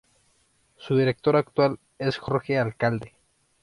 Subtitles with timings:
[0.77, 3.13] Su director actual es Jorge Alcalde.